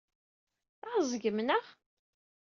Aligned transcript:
Tɛeẓgem 0.81 1.37
neɣ? 1.47 1.65